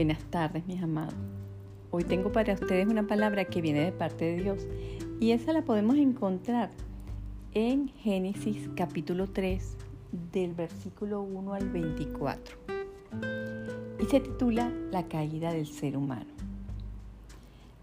Buenas 0.00 0.24
tardes, 0.30 0.66
mis 0.66 0.82
amados. 0.82 1.12
Hoy 1.90 2.04
tengo 2.04 2.32
para 2.32 2.54
ustedes 2.54 2.88
una 2.88 3.06
palabra 3.06 3.44
que 3.44 3.60
viene 3.60 3.84
de 3.84 3.92
parte 3.92 4.24
de 4.24 4.42
Dios 4.42 4.66
y 5.20 5.32
esa 5.32 5.52
la 5.52 5.60
podemos 5.60 5.96
encontrar 5.96 6.70
en 7.52 7.88
Génesis 7.88 8.70
capítulo 8.74 9.26
3 9.26 9.76
del 10.32 10.54
versículo 10.54 11.20
1 11.20 11.52
al 11.52 11.68
24 11.68 12.56
y 14.00 14.04
se 14.06 14.20
titula 14.20 14.72
La 14.90 15.06
caída 15.06 15.52
del 15.52 15.66
ser 15.66 15.98
humano. 15.98 16.30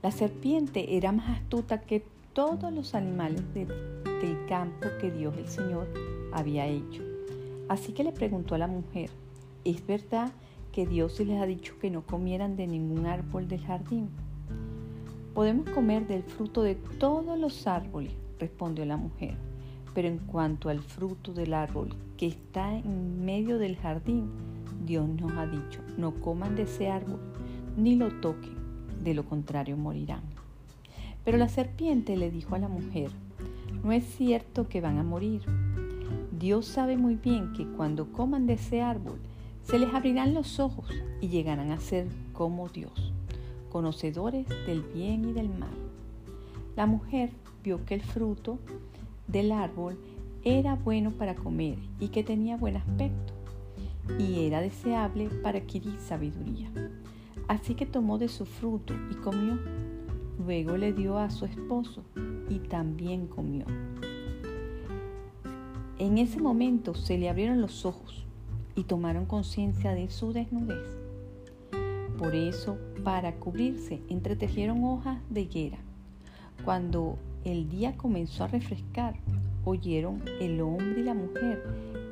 La 0.02 0.09
serpiente 0.09 0.97
era 0.97 1.11
más 1.11 1.38
astuta 1.38 1.81
que 1.81 2.04
todos 2.34 2.73
los 2.73 2.95
animales 2.95 3.43
del 3.54 4.43
campo 4.49 4.88
que 4.99 5.11
Dios 5.11 5.38
el 5.38 5.47
Señor 5.47 5.88
había 6.34 6.65
hecho. 6.65 7.04
Así 7.70 7.93
que 7.93 8.04
le 8.04 8.12
preguntó 8.12 8.55
a 8.55 8.57
la 8.57 8.68
mujer, 8.68 9.12
¿es 9.63 9.85
verdad 9.85 10.31
que 10.77 10.86
Dios 10.86 11.20
les 11.22 11.41
ha 11.41 11.48
dicho 11.48 11.73
que 11.81 11.90
no 11.90 12.04
comieran 12.04 12.55
de 12.55 12.67
ningún 12.67 13.08
árbol 13.08 13.48
del 13.48 13.62
jardín. 13.62 14.09
Podemos 15.34 15.68
comer 15.72 16.05
del 16.05 16.22
fruto 16.22 16.62
de 16.62 16.76
todos 16.76 17.40
los 17.40 17.66
árboles, 17.66 18.13
respondió 18.38 18.85
la 18.85 18.95
mujer, 18.95 19.34
pero 19.95 20.08
en 20.08 20.20
cuanto 20.20 20.70
al 20.70 20.84
fruto 20.84 21.34
del 21.34 21.55
árbol 21.55 21.95
que 22.16 22.27
está 22.27 22.77
en 22.77 23.26
medio 23.26 23.58
del 23.58 23.76
jardín, 23.76 24.30
Dios 24.85 25.09
nos 25.09 25.32
ha 25.32 25.48
dicho, 25.48 25.82
no 25.98 26.13
coman 26.21 26.55
de 26.55 26.62
ese 26.62 26.90
árbol, 26.91 27.21
ni 27.76 27.96
lo 27.96 28.12
toquen, 28.21 28.54
de 29.04 29.16
lo 29.16 29.26
contrario 29.26 29.77
morirán. 29.77 30.21
Pero 31.26 31.40
la 31.40 31.49
serpiente 31.49 32.16
le 32.18 32.30
dijo 32.30 32.54
a 32.54 32.59
la 32.59 32.68
mujer, 32.68 33.09
no 33.84 33.94
es 33.94 34.04
cierto 34.05 34.70
que 34.70 34.80
van 34.80 34.99
a 34.99 35.04
morir. 35.04 35.41
Dios 36.38 36.68
sabe 36.68 36.98
muy 36.98 37.16
bien 37.16 37.52
que 37.54 37.66
cuando 37.66 38.12
coman 38.12 38.46
de 38.46 38.54
ese 38.54 38.84
árbol, 38.84 39.18
se 39.68 39.79
les 39.79 39.93
abrirán 39.93 40.34
los 40.34 40.62
ojos 40.62 40.90
y 41.20 41.27
llegarán 41.27 41.71
a 41.71 41.79
ser 41.79 42.07
como 42.32 42.70
Dios, 42.70 43.13
conocedores 43.70 44.48
del 44.65 44.82
bien 44.82 45.26
y 45.26 45.34
del 45.34 45.49
mal. 45.49 45.76
La 46.77 46.85
mujer 46.85 47.32
vio 47.63 47.84
que 47.84 47.95
el 47.95 48.01
fruto 48.01 48.60
del 49.27 49.51
árbol 49.51 49.98
era 50.45 50.76
bueno 50.76 51.12
para 51.12 51.35
comer 51.35 51.77
y 51.99 52.07
que 52.10 52.23
tenía 52.23 52.55
buen 52.55 52.77
aspecto 52.77 53.34
y 54.18 54.45
era 54.45 54.62
deseable 54.62 55.27
para 55.43 55.57
adquirir 55.57 55.99
sabiduría. 55.99 56.71
Así 57.49 57.76
que 57.76 57.85
tomó 57.85 58.18
de 58.18 58.29
su 58.29 58.45
fruto 58.45 58.93
y 59.12 59.15
comió. 59.15 59.60
Luego 60.45 60.77
le 60.77 60.93
dio 60.93 61.18
a 61.18 61.29
su 61.29 61.43
esposo 61.43 62.05
y 62.48 62.60
también 62.60 63.27
comió. 63.27 63.65
En 65.97 66.19
ese 66.19 66.40
momento 66.40 66.94
se 66.94 67.18
le 67.18 67.28
abrieron 67.28 67.59
los 67.59 67.85
ojos 67.85 68.26
y 68.78 68.83
tomaron 68.83 69.25
conciencia 69.25 69.94
de 69.94 70.09
su 70.09 70.31
desnudez. 70.31 70.95
Por 72.17 72.35
eso, 72.35 72.78
para 73.03 73.35
cubrirse, 73.35 74.01
entretejieron 74.07 74.83
hojas 74.83 75.19
de 75.29 75.41
higuera. 75.41 75.79
Cuando 76.63 77.17
el 77.44 77.69
día 77.69 77.97
comenzó 77.97 78.44
a 78.44 78.47
refrescar, 78.47 79.16
oyeron 79.66 80.22
el 80.39 80.61
hombre 80.61 81.01
y 81.01 81.03
la 81.03 81.16
mujer 81.16 81.63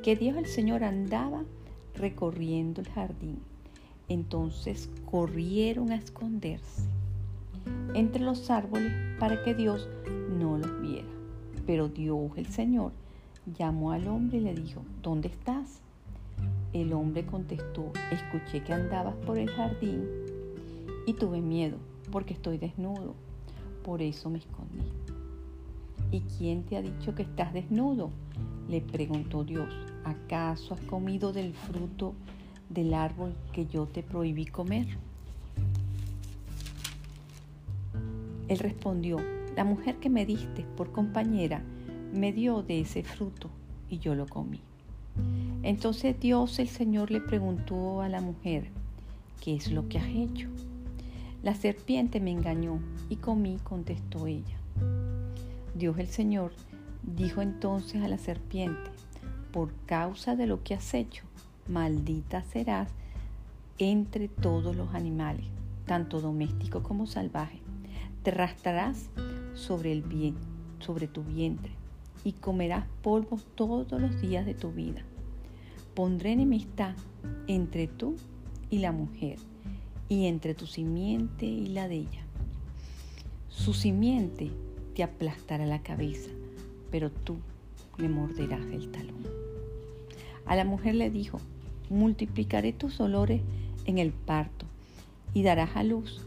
que 0.02 0.16
Dios 0.16 0.36
el 0.36 0.46
Señor 0.46 0.82
andaba 0.82 1.44
recorriendo 1.94 2.80
el 2.80 2.88
jardín. 2.88 3.38
Entonces 4.08 4.90
corrieron 5.08 5.92
a 5.92 5.96
esconderse 5.96 6.82
entre 7.94 8.22
los 8.22 8.50
árboles 8.50 8.92
para 9.18 9.42
que 9.44 9.54
Dios 9.54 9.88
no 10.38 10.58
los 10.58 10.80
viera. 10.80 11.08
Pero 11.64 11.88
Dios 11.88 12.32
el 12.36 12.46
Señor 12.46 12.92
llamó 13.56 13.92
al 13.92 14.08
hombre 14.08 14.38
y 14.38 14.40
le 14.40 14.54
dijo, 14.54 14.82
¿dónde 15.02 15.28
estás? 15.28 15.80
El 16.76 16.92
hombre 16.92 17.24
contestó, 17.24 17.90
escuché 18.12 18.62
que 18.62 18.74
andabas 18.74 19.14
por 19.24 19.38
el 19.38 19.48
jardín 19.48 20.06
y 21.06 21.14
tuve 21.14 21.40
miedo 21.40 21.78
porque 22.12 22.34
estoy 22.34 22.58
desnudo. 22.58 23.14
Por 23.82 24.02
eso 24.02 24.28
me 24.28 24.40
escondí. 24.40 24.84
¿Y 26.12 26.20
quién 26.36 26.64
te 26.64 26.76
ha 26.76 26.82
dicho 26.82 27.14
que 27.14 27.22
estás 27.22 27.54
desnudo? 27.54 28.10
Le 28.68 28.82
preguntó 28.82 29.42
Dios. 29.42 29.74
¿Acaso 30.04 30.74
has 30.74 30.80
comido 30.82 31.32
del 31.32 31.54
fruto 31.54 32.12
del 32.68 32.92
árbol 32.92 33.32
que 33.54 33.64
yo 33.64 33.86
te 33.86 34.02
prohibí 34.02 34.44
comer? 34.44 34.86
Él 38.48 38.58
respondió, 38.58 39.16
la 39.56 39.64
mujer 39.64 39.96
que 39.96 40.10
me 40.10 40.26
diste 40.26 40.66
por 40.76 40.92
compañera 40.92 41.62
me 42.12 42.34
dio 42.34 42.62
de 42.62 42.80
ese 42.80 43.02
fruto 43.02 43.48
y 43.88 43.96
yo 43.96 44.14
lo 44.14 44.26
comí. 44.26 44.60
Entonces 45.66 46.14
Dios 46.20 46.60
el 46.60 46.68
Señor 46.68 47.10
le 47.10 47.20
preguntó 47.20 48.00
a 48.00 48.08
la 48.08 48.20
mujer, 48.20 48.68
¿qué 49.40 49.56
es 49.56 49.72
lo 49.72 49.88
que 49.88 49.98
has 49.98 50.06
hecho? 50.06 50.48
La 51.42 51.56
serpiente 51.56 52.20
me 52.20 52.30
engañó 52.30 52.78
y 53.08 53.16
comí, 53.16 53.58
contestó 53.64 54.28
ella. 54.28 54.56
Dios 55.74 55.98
el 55.98 56.06
Señor 56.06 56.52
dijo 57.02 57.42
entonces 57.42 58.00
a 58.04 58.06
la 58.06 58.16
serpiente, 58.16 58.92
por 59.50 59.72
causa 59.86 60.36
de 60.36 60.46
lo 60.46 60.62
que 60.62 60.74
has 60.74 60.94
hecho, 60.94 61.24
maldita 61.66 62.44
serás 62.44 62.88
entre 63.78 64.28
todos 64.28 64.76
los 64.76 64.94
animales, 64.94 65.46
tanto 65.84 66.20
domésticos 66.20 66.84
como 66.84 67.08
salvajes. 67.08 67.60
Te 68.22 68.30
arrastrarás 68.30 69.10
sobre 69.54 69.90
el 69.90 70.02
bien, 70.02 70.36
sobre 70.78 71.08
tu 71.08 71.24
vientre, 71.24 71.72
y 72.22 72.34
comerás 72.34 72.86
polvo 73.02 73.40
todos 73.56 74.00
los 74.00 74.20
días 74.20 74.46
de 74.46 74.54
tu 74.54 74.70
vida 74.70 75.02
pondré 75.96 76.32
enemistad 76.32 76.94
entre 77.48 77.86
tú 77.86 78.16
y 78.68 78.80
la 78.80 78.92
mujer, 78.92 79.38
y 80.10 80.26
entre 80.26 80.54
tu 80.54 80.66
simiente 80.66 81.46
y 81.46 81.68
la 81.68 81.88
de 81.88 81.96
ella. 81.96 82.22
Su 83.48 83.72
simiente 83.72 84.50
te 84.94 85.02
aplastará 85.02 85.64
la 85.64 85.82
cabeza, 85.82 86.30
pero 86.90 87.10
tú 87.10 87.38
le 87.96 88.10
morderás 88.10 88.64
el 88.66 88.90
talón. 88.90 89.24
A 90.44 90.54
la 90.54 90.66
mujer 90.66 90.94
le 90.96 91.10
dijo, 91.10 91.40
multiplicaré 91.88 92.74
tus 92.74 92.98
dolores 92.98 93.40
en 93.86 93.96
el 93.96 94.12
parto 94.12 94.66
y 95.32 95.42
darás 95.44 95.76
a 95.76 95.82
luz 95.82 96.26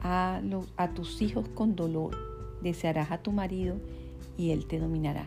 a, 0.00 0.40
a 0.78 0.88
tus 0.94 1.20
hijos 1.20 1.46
con 1.50 1.76
dolor. 1.76 2.16
Desearás 2.62 3.10
a 3.10 3.18
tu 3.18 3.32
marido 3.32 3.76
y 4.38 4.50
él 4.50 4.64
te 4.64 4.78
dominará. 4.78 5.26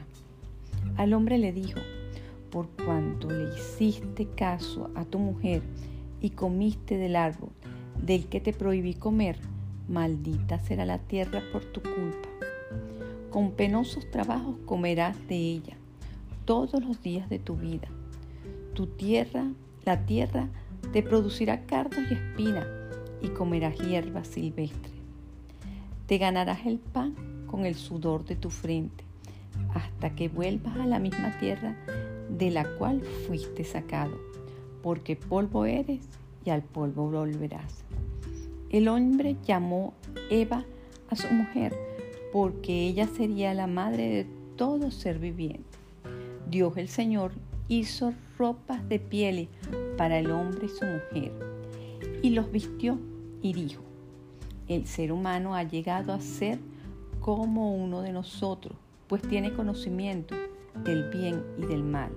Al 0.98 1.14
hombre 1.14 1.38
le 1.38 1.54
dijo, 1.54 1.80
por 2.54 2.70
cuanto 2.86 3.32
le 3.32 3.52
hiciste 3.56 4.28
caso 4.28 4.92
a 4.94 5.06
tu 5.06 5.18
mujer 5.18 5.64
y 6.22 6.30
comiste 6.30 7.00
del 7.00 7.16
árbol 7.16 7.50
del 8.00 8.28
que 8.28 8.40
te 8.40 8.54
prohibí 8.54 8.94
comer, 8.94 9.40
maldita 9.88 10.60
será 10.60 10.86
la 10.86 11.00
tierra 11.00 11.42
por 11.52 11.66
tu 11.66 11.82
culpa. 11.82 12.30
Con 13.32 13.54
penosos 13.54 14.08
trabajos 14.12 14.56
comerás 14.68 15.18
de 15.28 15.36
ella 15.36 15.76
todos 16.46 16.84
los 16.86 17.02
días 17.02 17.28
de 17.28 17.40
tu 17.40 17.56
vida. 17.56 17.88
Tu 18.76 18.86
tierra, 18.86 19.48
la 19.84 20.06
tierra, 20.06 20.48
te 20.92 21.02
producirá 21.02 21.66
cardos 21.66 22.04
y 22.12 22.14
espinas 22.14 22.68
y 23.24 23.30
comerás 23.30 23.80
hierba 23.80 24.24
silvestre. 24.26 24.94
Te 26.06 26.20
ganarás 26.20 26.68
el 26.68 26.78
pan 26.78 27.16
con 27.48 27.66
el 27.66 27.74
sudor 27.74 28.26
de 28.26 28.36
tu 28.36 28.52
frente 28.52 29.04
hasta 29.74 30.14
que 30.14 30.30
vuelvas 30.30 30.78
a 30.78 30.86
la 30.86 31.00
misma 31.00 31.36
tierra 31.40 31.76
de 32.38 32.52
la 32.52 32.66
cual 32.78 33.02
fuiste 33.02 33.64
sacado, 33.64 34.18
porque 34.82 35.16
polvo 35.16 35.66
eres 35.66 36.02
y 36.44 36.50
al 36.50 36.64
polvo 36.64 37.10
volverás. 37.10 37.84
El 38.70 38.88
hombre 38.88 39.38
llamó 39.46 39.94
Eva 40.30 40.66
a 41.10 41.16
su 41.16 41.32
mujer, 41.32 41.76
porque 42.32 42.88
ella 42.88 43.08
sería 43.08 43.54
la 43.54 43.68
madre 43.68 44.10
de 44.10 44.28
todo 44.56 44.90
ser 44.90 45.20
viviente. 45.20 45.64
Dios 46.50 46.76
el 46.78 46.90
Señor 46.90 47.32
hizo 47.68 48.14
ropas 48.38 48.88
de 48.90 49.00
pieles 49.00 49.48
para 49.98 50.18
el 50.18 50.32
hombre 50.32 50.66
y 50.66 50.70
su 50.70 50.86
mujer, 50.86 51.32
y 52.22 52.32
los 52.32 52.52
vistió 52.52 52.98
y 53.42 53.54
dijo, 53.54 53.84
el 54.68 54.88
ser 54.88 55.12
humano 55.12 55.56
ha 55.56 55.64
llegado 55.64 56.14
a 56.14 56.20
ser 56.20 56.58
como 57.20 57.76
uno 57.76 58.02
de 58.02 58.12
nosotros, 58.12 58.76
pues 59.08 59.22
tiene 59.22 59.54
conocimiento 59.54 60.36
del 60.84 61.10
bien 61.10 61.44
y 61.58 61.66
del 61.66 61.84
mal. 61.84 62.12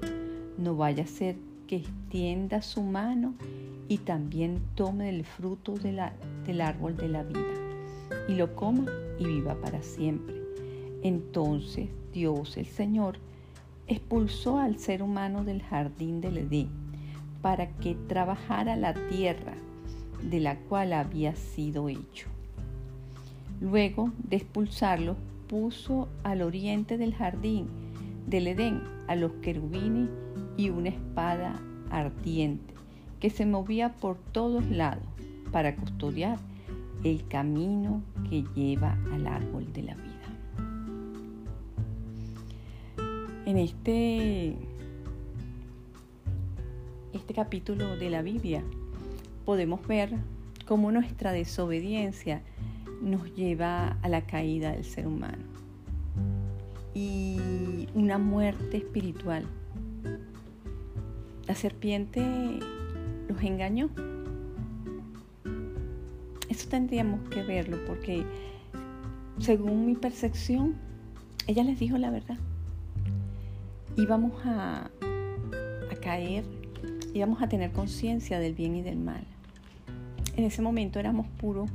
No 0.59 0.77
vaya 0.77 1.05
a 1.05 1.07
ser 1.07 1.37
que 1.67 1.77
extienda 1.77 2.63
su 2.63 2.83
mano 2.83 3.35
y 3.89 3.99
también 3.99 4.61
tome 4.75 5.09
el 5.09 5.25
fruto 5.25 5.75
del 5.75 6.61
árbol 6.61 6.97
de 6.97 7.09
la 7.09 7.23
vida 7.23 7.55
y 8.29 8.35
lo 8.35 8.55
coma 8.55 8.87
y 9.19 9.27
viva 9.27 9.55
para 9.57 9.83
siempre. 9.83 10.35
Entonces 11.03 11.89
Dios 12.13 12.57
el 12.57 12.67
Señor 12.67 13.19
expulsó 13.87 14.59
al 14.59 14.79
ser 14.79 15.03
humano 15.03 15.45
del 15.45 15.63
jardín 15.63 16.21
del 16.21 16.39
Edén 16.39 16.69
para 17.43 17.69
que 17.69 17.95
trabajara 17.95 18.77
la 18.77 18.95
tierra 18.95 19.55
de 20.23 20.41
la 20.41 20.59
cual 20.59 20.93
había 20.93 21.37
sido 21.37 21.89
hecho. 21.89 22.29
Luego 23.61 24.13
de 24.19 24.37
expulsarlo, 24.37 25.17
puso 25.49 26.09
al 26.25 26.43
oriente 26.43 26.99
del 26.99 27.15
jardín 27.15 27.69
del 28.27 28.49
Edén 28.49 28.83
a 29.07 29.15
los 29.15 29.33
querubines 29.43 30.09
y 30.57 30.71
una 30.71 30.89
espada 30.89 31.61
ardiente 31.91 32.75
que 33.21 33.31
se 33.31 33.47
movía 33.47 33.95
por 33.95 34.19
todos 34.33 34.65
lados 34.67 35.05
para 35.53 35.77
custodiar 35.77 36.39
el 37.05 37.27
camino 37.29 38.03
que 38.29 38.45
lleva 38.55 38.99
al 39.13 39.27
árbol 39.27 39.73
de 39.73 39.83
la 39.83 39.95
vida. 39.95 40.07
En 43.47 43.59
este, 43.59 44.57
este 47.13 47.33
capítulo 47.33 47.97
de 47.97 48.11
la 48.11 48.23
Biblia 48.23 48.65
podemos 49.45 49.87
ver 49.87 50.11
cómo 50.67 50.91
nuestra 50.91 51.31
desobediencia 51.31 52.43
nos 53.01 53.33
lleva 53.37 53.99
a 54.03 54.09
la 54.09 54.23
caída 54.23 54.73
del 54.73 54.85
ser 54.85 55.07
humano 55.07 55.56
y 56.97 57.89
una 57.95 58.17
muerte 58.17 58.79
espiritual. 58.79 59.45
La 61.47 61.55
serpiente 61.55 62.25
los 63.29 63.43
engañó. 63.43 63.91
Eso 66.49 66.69
tendríamos 66.71 67.29
que 67.29 67.43
verlo 67.43 67.77
porque 67.87 68.25
según 69.39 69.85
mi 69.85 69.95
percepción, 69.95 70.77
ella 71.47 71.65
les 71.65 71.79
dijo 71.79 71.99
la 71.99 72.11
verdad. 72.11 72.39
Íbamos 73.99 74.33
a, 74.47 74.87
a 74.87 75.95
caer, 76.01 76.45
íbamos 77.13 77.43
a 77.43 77.49
tener 77.51 77.73
conciencia 77.73 78.39
del 78.39 78.55
bien 78.55 78.75
y 78.75 78.81
del 78.81 78.97
mal. 78.97 79.27
En 80.35 80.45
ese 80.45 80.63
momento 80.63 80.99
éramos 80.99 81.27
puros 81.27 81.69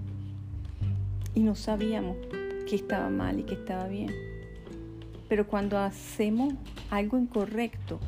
y 1.35 1.41
no 1.41 1.53
sabíamos 1.53 2.17
qué 2.67 2.75
estaba 2.75 3.11
mal 3.11 3.39
y 3.39 3.43
qué 3.43 3.53
estaba 3.53 3.87
bien. 3.87 4.30
Pero 5.31 5.47
cuando 5.47 5.77
hacemos 5.77 6.55
algo 6.89 7.17
incorrecto, 7.17 8.01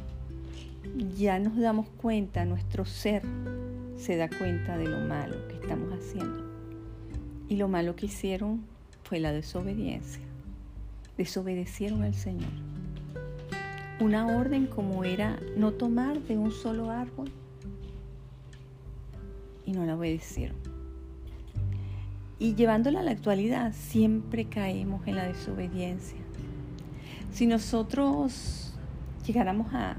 ya 1.18 1.40
nos 1.40 1.58
damos 1.58 1.88
cuenta, 1.88 2.44
nuestro 2.44 2.84
ser 2.84 3.22
se 3.96 4.18
da 4.18 4.28
cuenta 4.28 4.78
de 4.78 4.90
lo 4.90 5.00
malo 5.08 5.48
que 5.48 5.54
estamos 5.54 5.90
haciendo. 5.94 6.44
Y 7.48 7.56
lo 7.56 7.70
malo 7.70 7.96
que 7.96 8.08
hicieron 8.08 8.66
fue 9.04 9.22
la 9.22 9.32
desobediencia. 9.32 10.22
Desobedecieron 11.18 12.04
al 12.04 12.14
Señor. 12.14 12.52
Una 14.02 14.28
orden 14.28 14.68
como 14.68 15.06
era 15.06 15.40
no 15.56 15.72
tomar 15.72 16.20
de 16.24 16.38
un 16.38 16.52
solo 16.52 16.90
árbol 16.92 17.32
y 19.66 19.72
no 19.72 19.86
la 19.86 19.96
obedecieron. 19.96 20.58
Y 22.38 22.56
llevándola 22.56 23.00
a 23.00 23.04
la 23.04 23.12
actualidad, 23.12 23.72
siempre 23.72 24.44
caemos 24.44 25.08
en 25.08 25.16
la 25.16 25.26
desobediencia. 25.26 26.18
Si 27.34 27.48
nosotros 27.48 28.76
llegáramos 29.26 29.74
a, 29.74 29.96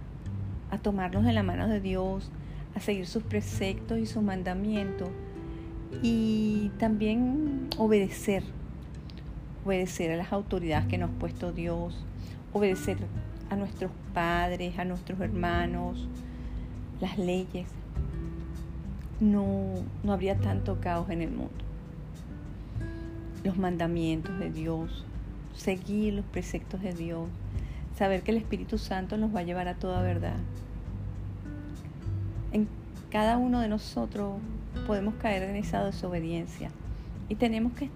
a 0.71 0.79
tomarnos 0.79 1.25
de 1.25 1.33
la 1.33 1.43
mano 1.43 1.67
de 1.67 1.81
Dios, 1.81 2.31
a 2.77 2.81
seguir 2.81 3.09
sus 3.09 3.25
preceptos 3.25 3.99
y 3.99 4.07
sus 4.07 4.23
mandamientos, 4.23 5.09
y 6.01 6.71
también 6.79 7.67
obedecer, 7.77 8.45
obedecer 9.65 10.13
a 10.13 10.17
las 10.17 10.33
autoridades 10.33 10.87
que 10.87 10.97
nos 10.97 11.11
ha 11.11 11.15
puesto 11.15 11.53
Dios, 11.53 12.05
obedecer 12.53 12.99
a 13.51 13.57
nuestros 13.57 13.91
padres, 14.13 14.79
a 14.79 14.85
nuestros 14.85 15.19
hermanos, 15.19 16.09
las 17.01 17.19
leyes, 17.19 17.67
no, 19.19 19.75
no 20.05 20.13
habría 20.13 20.39
tanto 20.39 20.81
caos 20.81 21.11
en 21.11 21.21
el 21.21 21.31
mundo. 21.31 21.51
Los 23.43 23.59
mandamientos 23.59 24.39
de 24.39 24.51
Dios, 24.51 25.05
seguir 25.55 26.15
los 26.15 26.25
preceptos 26.25 26.83
de 26.83 26.93
Dios, 26.93 27.29
saber 27.97 28.23
que 28.23 28.33
el 28.33 28.37
Espíritu 28.39 28.79
Santo 28.79 29.17
nos 29.17 29.35
va 29.35 29.41
a 29.41 29.45
llevar 29.45 29.69
a 29.69 29.75
toda 29.75 30.03
verdad. 30.03 30.37
En 32.53 32.69
cada 33.11 33.39
uno 33.39 33.61
de 33.61 33.69
nosotros 33.69 34.39
podemos 34.87 35.15
caer 35.15 35.45
en 35.45 35.57
esa 35.57 35.85
desobediencia 35.85 36.71
y 37.29 37.37
tenemos 37.37 37.73
que 37.73 37.89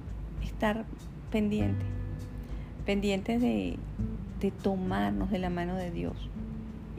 estar 0.42 0.84
pendientes, 1.30 1.86
pendientes 2.86 3.40
de, 3.40 3.78
tomarnos 4.62 5.30
de 5.30 5.38
la 5.38 5.50
mano 5.50 5.74
de 5.74 5.90
Dios 5.90 6.16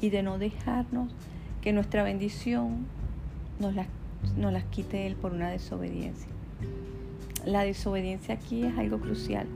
y 0.01 0.09
de 0.09 0.23
no 0.23 0.37
dejarnos 0.37 1.11
que 1.61 1.71
nuestra 1.73 2.03
bendición 2.03 2.85
nos 3.59 3.73
las 3.75 3.87
no 4.35 4.51
las 4.51 4.65
quite 4.65 5.07
Él 5.07 5.15
por 5.15 5.31
una 5.31 5.49
desobediencia. 5.49 6.27
La 7.45 7.63
desobediencia 7.63 8.35
aquí 8.35 8.63
es 8.63 8.77
algo 8.77 8.99
crucial. 8.99 9.47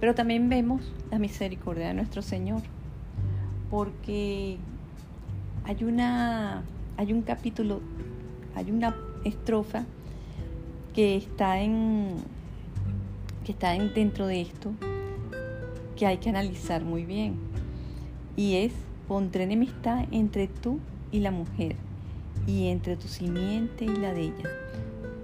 Pero 0.00 0.14
también 0.14 0.48
vemos 0.48 0.92
la 1.10 1.18
misericordia 1.18 1.88
de 1.88 1.94
nuestro 1.94 2.22
Señor, 2.22 2.62
porque 3.70 4.58
hay 5.64 5.84
una 5.84 6.62
hay 6.96 7.12
un 7.12 7.22
capítulo, 7.22 7.80
hay 8.54 8.70
una 8.70 8.96
estrofa 9.24 9.84
que 10.94 11.16
está 11.16 11.60
en 11.60 12.14
que 13.44 13.52
está 13.52 13.72
dentro 13.72 14.26
de 14.26 14.40
esto 14.40 14.72
que 15.96 16.06
hay 16.06 16.18
que 16.18 16.28
analizar 16.28 16.84
muy 16.84 17.04
bien. 17.04 17.36
Y 18.36 18.56
es 18.56 18.72
pondré 19.08 19.44
enemistad 19.44 20.04
entre 20.10 20.46
tú 20.46 20.78
y 21.10 21.20
la 21.20 21.30
mujer 21.30 21.76
y 22.46 22.68
entre 22.68 22.96
tu 22.96 23.08
simiente 23.08 23.84
y 23.84 23.96
la 23.96 24.12
de 24.12 24.22
ella. 24.22 24.50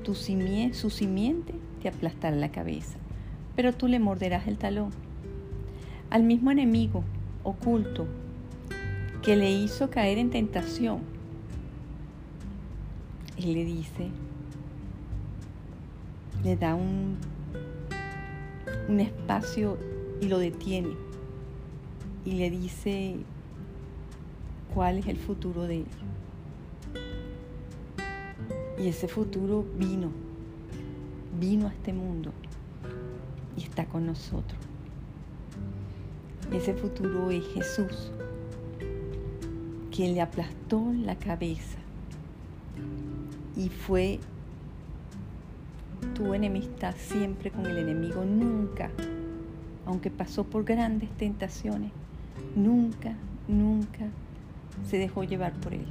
Tu 0.03 0.15
su 0.15 0.91
simiente 0.91 1.55
te 1.81 1.89
aplastará 1.89 2.35
la 2.35 2.51
cabeza, 2.51 2.97
pero 3.55 3.73
tú 3.73 3.89
le 3.89 3.99
morderás 3.99 4.47
el 4.47 4.59
talón. 4.59 4.91
Al 6.11 6.23
mismo 6.23 6.51
enemigo 6.51 7.05
oculto 7.43 8.07
que 9.23 9.37
le 9.37 9.51
hizo 9.51 9.91
caer 9.91 10.19
en 10.19 10.31
tentación, 10.31 11.01
él 13.37 13.55
le 13.55 13.65
dice, 13.65 14.09
le 16.45 16.57
da 16.57 16.75
un, 16.75 17.17
un 18.89 19.01
espacio 19.01 19.79
y 20.21 20.29
lo 20.29 20.39
detiene 20.39 20.91
y 22.25 22.33
le 22.33 22.51
dice 22.51 23.17
cuál 24.75 24.99
es 24.99 25.07
el 25.07 25.17
futuro 25.17 25.63
de 25.63 25.79
él. 25.79 25.87
Y 28.79 28.89
ese 28.89 29.07
futuro 29.07 29.65
vino, 29.79 30.11
vino 31.39 31.69
a 31.69 31.71
este 31.71 31.93
mundo 31.93 32.33
y 33.57 33.63
está 33.63 33.85
con 33.87 34.07
nosotros. 34.07 34.59
Ese 36.53 36.75
futuro 36.75 37.31
es 37.31 37.45
Jesús, 37.55 38.13
quien 39.91 40.15
le 40.15 40.21
aplastó 40.21 40.93
la 40.93 41.17
cabeza 41.17 41.79
y 43.57 43.69
fue 43.69 44.19
tu 46.15 46.35
enemistad 46.35 46.95
siempre 46.99 47.51
con 47.51 47.67
el 47.67 47.79
enemigo, 47.79 48.25
nunca, 48.25 48.91
aunque 49.87 50.11
pasó 50.11 50.45
por 50.45 50.65
grandes 50.65 51.11
tentaciones, 51.11 51.93
nunca, 52.55 53.15
nunca 53.49 54.07
se 54.89 54.99
dejó 54.99 55.25
llevar 55.25 55.53
por 55.55 55.75
él. 55.75 55.87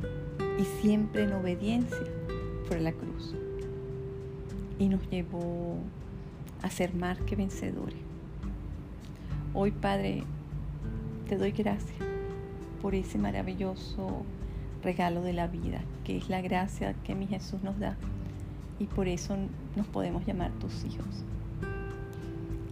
Y 0.59 0.65
siempre 0.81 1.24
en 1.24 1.33
obediencia 1.33 2.05
la 2.79 2.91
cruz. 2.91 3.35
Y 4.79 4.88
nos 4.88 5.07
llevó 5.09 5.77
a 6.61 6.69
ser 6.69 6.93
más 6.93 7.19
que 7.19 7.35
vencedores. 7.35 7.99
Hoy, 9.53 9.71
Padre, 9.71 10.23
te 11.27 11.37
doy 11.37 11.51
gracias 11.51 11.97
por 12.81 12.95
ese 12.95 13.17
maravilloso 13.17 14.25
regalo 14.83 15.21
de 15.21 15.33
la 15.33 15.47
vida, 15.47 15.81
que 16.03 16.17
es 16.17 16.29
la 16.29 16.41
gracia 16.41 16.93
que 17.03 17.15
mi 17.15 17.27
Jesús 17.27 17.61
nos 17.63 17.79
da 17.79 17.95
y 18.79 18.85
por 18.85 19.07
eso 19.07 19.37
nos 19.75 19.85
podemos 19.87 20.25
llamar 20.25 20.51
tus 20.53 20.83
hijos. 20.85 21.23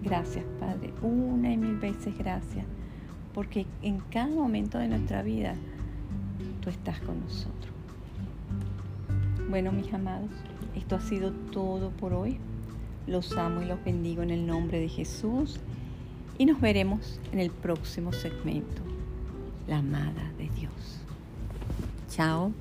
Gracias, 0.02 0.46
Padre, 0.60 0.94
una 1.02 1.52
y 1.52 1.58
mil 1.58 1.78
veces 1.78 2.18
gracias, 2.18 2.66
porque 3.34 3.68
en 3.82 4.00
cada 4.10 4.28
momento 4.28 4.80
de 4.80 4.88
nuestra 4.88 5.22
vida 5.22 5.56
tú 6.62 6.70
estás 6.70 7.00
con 7.02 7.20
nosotros. 7.22 7.74
Bueno, 9.50 9.72
mis 9.72 9.94
amados, 9.94 10.32
esto 10.76 10.96
ha 10.96 11.02
sido 11.02 11.32
todo 11.52 11.92
por 11.92 12.14
hoy. 12.14 12.40
Los 13.10 13.36
amo 13.38 13.64
y 13.64 13.66
los 13.66 13.84
bendigo 13.84 14.22
en 14.22 14.30
el 14.30 14.46
nombre 14.46 14.80
de 14.80 14.88
Jesús 14.88 15.60
y 16.38 16.46
nos 16.46 16.62
veremos 16.62 17.20
en 17.32 17.40
el 17.40 17.50
próximo 17.50 18.14
segmento, 18.14 18.84
la 19.68 19.80
amada 19.80 20.32
de 20.38 20.48
Dios. 20.50 21.02
Chao. 22.08 22.54